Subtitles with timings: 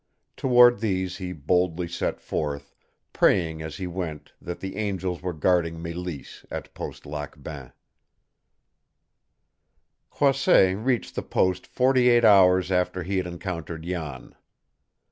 [0.35, 2.73] Toward these he boldly set forth,
[3.13, 7.71] praying as he went that the angels were guarding Mélisse at Post Lac Bain.
[10.09, 14.33] Croisset reached the post forty eight hours after he had encountered Jan.